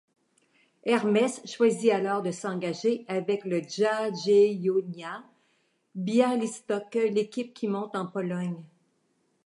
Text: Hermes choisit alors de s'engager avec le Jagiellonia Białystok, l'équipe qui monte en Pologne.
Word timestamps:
Hermes 0.83 1.45
choisit 1.45 1.91
alors 1.91 2.23
de 2.23 2.31
s'engager 2.31 3.05
avec 3.07 3.45
le 3.45 3.61
Jagiellonia 3.61 5.23
Białystok, 5.93 6.95
l'équipe 6.95 7.53
qui 7.53 7.67
monte 7.67 7.95
en 7.95 8.07
Pologne. 8.07 8.63